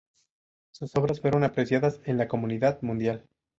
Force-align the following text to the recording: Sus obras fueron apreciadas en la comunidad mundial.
Sus 0.71 0.95
obras 0.95 1.21
fueron 1.21 1.43
apreciadas 1.43 2.01
en 2.05 2.17
la 2.17 2.27
comunidad 2.27 2.79
mundial. 2.81 3.23